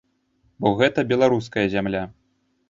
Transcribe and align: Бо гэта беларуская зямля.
Бо 0.65 0.71
гэта 0.79 1.03
беларуская 1.11 1.65
зямля. 1.75 2.03